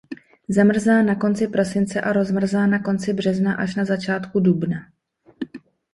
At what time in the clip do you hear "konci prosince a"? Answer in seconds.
1.15-2.13